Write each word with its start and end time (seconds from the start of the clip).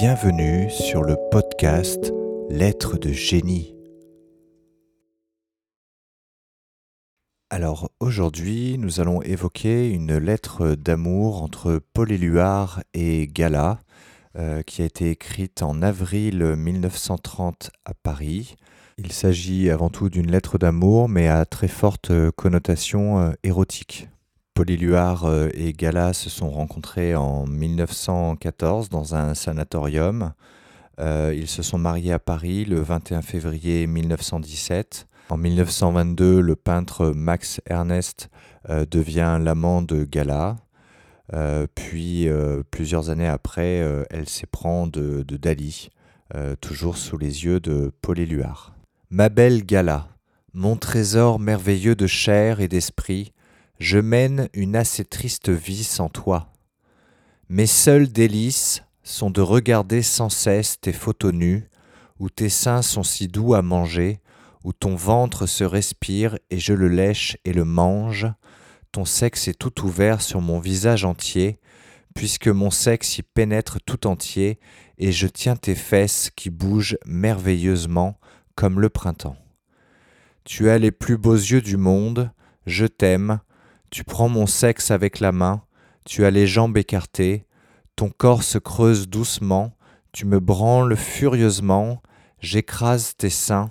Bienvenue 0.00 0.70
sur 0.70 1.02
le 1.02 1.16
podcast 1.32 2.12
Lettres 2.50 2.98
de 2.98 3.10
génie. 3.10 3.74
Alors 7.50 7.90
aujourd'hui, 7.98 8.78
nous 8.78 9.00
allons 9.00 9.22
évoquer 9.22 9.90
une 9.90 10.16
lettre 10.16 10.76
d'amour 10.76 11.42
entre 11.42 11.80
Paul 11.94 12.12
Éluard 12.12 12.80
et 12.94 13.26
Gala, 13.26 13.80
euh, 14.36 14.62
qui 14.62 14.82
a 14.82 14.84
été 14.84 15.10
écrite 15.10 15.64
en 15.64 15.82
avril 15.82 16.44
1930 16.44 17.72
à 17.84 17.92
Paris. 17.92 18.54
Il 18.98 19.10
s'agit 19.10 19.68
avant 19.68 19.90
tout 19.90 20.10
d'une 20.10 20.30
lettre 20.30 20.58
d'amour, 20.58 21.08
mais 21.08 21.26
à 21.26 21.44
très 21.44 21.66
forte 21.66 22.12
connotation 22.36 23.18
euh, 23.18 23.32
érotique. 23.42 24.08
Paul 24.58 24.66
euh, 24.72 25.50
et 25.54 25.72
Gala 25.72 26.12
se 26.12 26.28
sont 26.28 26.50
rencontrés 26.50 27.14
en 27.14 27.46
1914 27.46 28.88
dans 28.88 29.14
un 29.14 29.34
sanatorium. 29.34 30.32
Euh, 30.98 31.32
ils 31.32 31.46
se 31.46 31.62
sont 31.62 31.78
mariés 31.78 32.12
à 32.12 32.18
Paris 32.18 32.64
le 32.64 32.80
21 32.80 33.22
février 33.22 33.86
1917. 33.86 35.06
En 35.28 35.36
1922, 35.36 36.40
le 36.40 36.56
peintre 36.56 37.12
Max 37.14 37.60
Ernest 37.66 38.30
euh, 38.68 38.84
devient 38.84 39.38
l'amant 39.40 39.80
de 39.80 40.02
Gala. 40.02 40.56
puis, 41.76 42.28
plusieurs 42.72 43.10
années 43.10 43.28
après, 43.28 43.84
elle 44.10 44.28
s'éprend 44.28 44.88
de, 44.88 45.22
de 45.22 45.36
Dali, 45.36 45.88
toujours 46.60 46.96
sous 46.96 47.16
les 47.16 47.44
yeux 47.44 47.60
de 47.60 47.92
Paul 48.02 48.18
Éluard. 48.18 48.74
Ma 49.10 49.28
belle 49.28 49.64
Gala, 49.64 50.08
mon 50.52 50.74
trésor 50.74 51.38
merveilleux 51.38 51.94
de 51.94 52.08
chair 52.08 52.60
et 52.60 52.66
d'esprit, 52.66 53.32
je 53.78 53.98
mène 53.98 54.48
une 54.54 54.76
assez 54.76 55.04
triste 55.04 55.50
vie 55.50 55.84
sans 55.84 56.08
toi. 56.08 56.52
Mes 57.48 57.66
seules 57.66 58.08
délices 58.08 58.82
sont 59.02 59.30
de 59.30 59.40
regarder 59.40 60.02
sans 60.02 60.28
cesse 60.28 60.80
tes 60.80 60.92
photos 60.92 61.32
nues, 61.32 61.68
où 62.18 62.28
tes 62.28 62.48
seins 62.48 62.82
sont 62.82 63.04
si 63.04 63.28
doux 63.28 63.54
à 63.54 63.62
manger, 63.62 64.20
où 64.64 64.72
ton 64.72 64.96
ventre 64.96 65.46
se 65.46 65.64
respire 65.64 66.36
et 66.50 66.58
je 66.58 66.72
le 66.72 66.88
lèche 66.88 67.36
et 67.44 67.52
le 67.52 67.64
mange, 67.64 68.26
ton 68.90 69.04
sexe 69.04 69.48
est 69.48 69.58
tout 69.58 69.84
ouvert 69.84 70.20
sur 70.20 70.40
mon 70.40 70.58
visage 70.58 71.04
entier, 71.04 71.60
puisque 72.14 72.48
mon 72.48 72.70
sexe 72.70 73.18
y 73.18 73.22
pénètre 73.22 73.78
tout 73.80 74.06
entier, 74.08 74.58
et 74.98 75.12
je 75.12 75.28
tiens 75.28 75.54
tes 75.54 75.76
fesses 75.76 76.30
qui 76.34 76.50
bougent 76.50 76.98
merveilleusement 77.06 78.18
comme 78.56 78.80
le 78.80 78.88
printemps. 78.88 79.36
Tu 80.44 80.68
as 80.68 80.78
les 80.78 80.90
plus 80.90 81.16
beaux 81.16 81.36
yeux 81.36 81.62
du 81.62 81.76
monde, 81.76 82.32
je 82.66 82.86
t'aime, 82.86 83.40
tu 83.90 84.04
prends 84.04 84.28
mon 84.28 84.46
sexe 84.46 84.90
avec 84.90 85.20
la 85.20 85.32
main, 85.32 85.62
tu 86.04 86.24
as 86.24 86.30
les 86.30 86.46
jambes 86.46 86.76
écartées, 86.76 87.46
ton 87.96 88.10
corps 88.10 88.42
se 88.42 88.58
creuse 88.58 89.08
doucement, 89.08 89.76
tu 90.12 90.26
me 90.26 90.40
branles 90.40 90.96
furieusement, 90.96 92.02
j'écrase 92.40 93.16
tes 93.16 93.30
seins, 93.30 93.70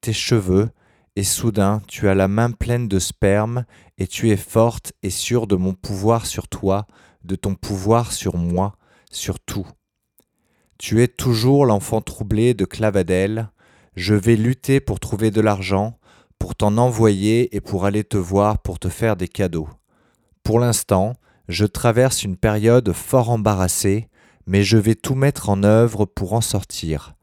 tes 0.00 0.12
cheveux, 0.12 0.70
et 1.16 1.24
soudain 1.24 1.80
tu 1.88 2.08
as 2.08 2.14
la 2.14 2.28
main 2.28 2.50
pleine 2.50 2.88
de 2.88 2.98
sperme, 2.98 3.64
et 3.98 4.06
tu 4.06 4.30
es 4.30 4.36
forte 4.36 4.92
et 5.02 5.10
sûre 5.10 5.46
de 5.46 5.56
mon 5.56 5.74
pouvoir 5.74 6.26
sur 6.26 6.48
toi, 6.48 6.86
de 7.24 7.36
ton 7.36 7.54
pouvoir 7.54 8.12
sur 8.12 8.36
moi, 8.36 8.76
sur 9.10 9.40
tout. 9.40 9.66
Tu 10.78 11.02
es 11.02 11.08
toujours 11.08 11.66
l'enfant 11.66 12.00
troublé 12.02 12.54
de 12.54 12.64
Clavadel, 12.64 13.50
je 13.96 14.14
vais 14.14 14.36
lutter 14.36 14.78
pour 14.80 15.00
trouver 15.00 15.30
de 15.30 15.40
l'argent, 15.40 15.98
t'en 16.56 16.78
envoyer 16.78 17.54
et 17.54 17.60
pour 17.60 17.84
aller 17.84 18.04
te 18.04 18.16
voir 18.16 18.58
pour 18.58 18.78
te 18.78 18.88
faire 18.88 19.16
des 19.16 19.28
cadeaux. 19.28 19.68
Pour 20.42 20.58
l'instant, 20.58 21.14
je 21.48 21.66
traverse 21.66 22.22
une 22.22 22.36
période 22.36 22.92
fort 22.92 23.30
embarrassée, 23.30 24.08
mais 24.46 24.62
je 24.62 24.76
vais 24.76 24.94
tout 24.94 25.14
mettre 25.14 25.48
en 25.48 25.62
œuvre 25.62 26.04
pour 26.04 26.32
en 26.32 26.40
sortir. 26.40 27.14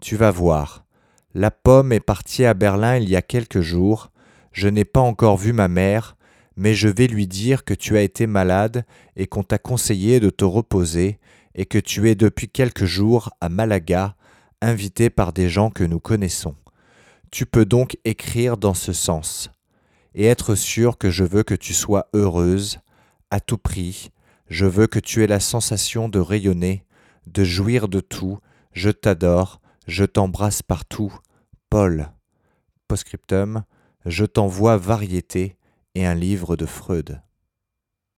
Tu 0.00 0.16
vas 0.16 0.30
voir. 0.30 0.84
La 1.34 1.50
pomme 1.50 1.92
est 1.92 2.00
partie 2.00 2.44
à 2.44 2.54
Berlin 2.54 2.96
il 2.96 3.08
y 3.08 3.16
a 3.16 3.22
quelques 3.22 3.60
jours. 3.60 4.10
Je 4.52 4.68
n'ai 4.68 4.84
pas 4.84 5.00
encore 5.00 5.36
vu 5.36 5.52
ma 5.52 5.68
mère, 5.68 6.16
mais 6.56 6.74
je 6.74 6.88
vais 6.88 7.06
lui 7.06 7.26
dire 7.26 7.64
que 7.64 7.74
tu 7.74 7.96
as 7.96 8.02
été 8.02 8.26
malade 8.26 8.84
et 9.16 9.26
qu'on 9.26 9.42
t'a 9.42 9.58
conseillé 9.58 10.20
de 10.20 10.28
te 10.28 10.44
reposer 10.44 11.18
et 11.54 11.66
que 11.66 11.78
tu 11.78 12.10
es 12.10 12.14
depuis 12.14 12.48
quelques 12.48 12.84
jours 12.84 13.30
à 13.40 13.48
Malaga, 13.48 14.16
invité 14.60 15.10
par 15.10 15.32
des 15.32 15.48
gens 15.48 15.70
que 15.70 15.84
nous 15.84 16.00
connaissons. 16.00 16.54
Tu 17.32 17.46
peux 17.46 17.64
donc 17.64 17.96
écrire 18.04 18.58
dans 18.58 18.74
ce 18.74 18.92
sens 18.92 19.50
et 20.14 20.26
être 20.26 20.54
sûr 20.54 20.98
que 20.98 21.08
je 21.08 21.24
veux 21.24 21.42
que 21.42 21.54
tu 21.54 21.72
sois 21.72 22.08
heureuse 22.12 22.78
à 23.30 23.40
tout 23.40 23.56
prix. 23.56 24.10
Je 24.48 24.66
veux 24.66 24.86
que 24.86 24.98
tu 24.98 25.24
aies 25.24 25.26
la 25.26 25.40
sensation 25.40 26.10
de 26.10 26.18
rayonner, 26.18 26.84
de 27.26 27.42
jouir 27.42 27.88
de 27.88 28.00
tout. 28.00 28.38
Je 28.72 28.90
t'adore, 28.90 29.62
je 29.86 30.04
t'embrasse 30.04 30.60
partout. 30.60 31.18
Paul. 31.70 32.10
Postscriptum. 32.86 33.64
Je 34.04 34.26
t'envoie 34.26 34.76
Variété 34.76 35.56
et 35.94 36.04
un 36.04 36.14
livre 36.14 36.56
de 36.56 36.66
Freud. 36.66 37.22